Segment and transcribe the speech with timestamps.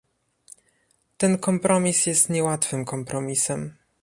[1.17, 3.75] Ten kompromis jest niełatwym kompromisem